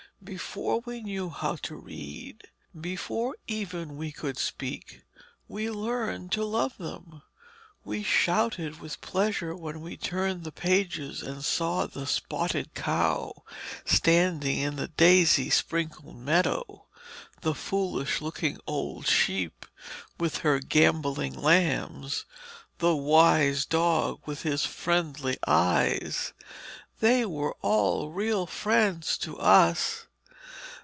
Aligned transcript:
Before 0.23 0.81
we 0.85 1.01
knew 1.01 1.31
how 1.31 1.55
to 1.63 1.75
read, 1.75 2.43
before 2.79 3.35
even 3.47 3.97
we 3.97 4.11
could 4.11 4.37
speak, 4.37 5.01
we 5.47 5.63
had 5.65 5.73
learned 5.73 6.31
to 6.33 6.45
love 6.45 6.77
them. 6.77 7.23
We 7.83 8.03
shouted 8.03 8.79
with 8.79 9.01
pleasure 9.01 9.55
when 9.55 9.81
we 9.81 9.97
turned 9.97 10.43
the 10.43 10.51
pages 10.51 11.23
and 11.23 11.43
saw 11.43 11.87
the 11.87 12.05
spotted 12.05 12.75
cow 12.75 13.33
standing 13.83 14.59
in 14.59 14.75
the 14.75 14.89
daisy 14.89 15.49
sprinkled 15.49 16.15
meadow, 16.17 16.85
the 17.41 17.55
foolish 17.55 18.21
looking 18.21 18.59
old 18.67 19.07
sheep 19.07 19.65
with 20.19 20.37
her 20.45 20.59
gambolling 20.59 21.33
lambs, 21.33 22.25
the 22.77 22.95
wise 22.95 23.65
dog 23.65 24.19
with 24.27 24.43
his 24.43 24.67
friendly 24.67 25.37
eyes. 25.47 26.33
They 26.99 27.25
were 27.25 27.55
all 27.63 28.11
real 28.11 28.45
friends 28.45 29.17
to 29.17 29.39
us. 29.39 30.05